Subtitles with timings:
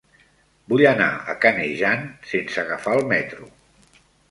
[0.71, 3.53] Vull anar a Canejan sense agafar el metro.